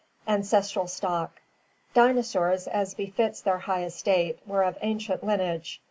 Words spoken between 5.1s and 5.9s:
lineage.